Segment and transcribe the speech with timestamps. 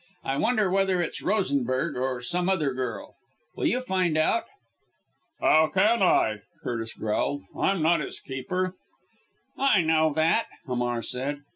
[0.23, 3.13] I wonder whether it's Rosenberg or some other girl.
[3.55, 4.45] Will you find out?"
[5.39, 7.43] "How can I?" Curtis growled.
[7.55, 8.73] "I'm not his keeper."
[9.59, 11.41] "I know that!" Hamar said.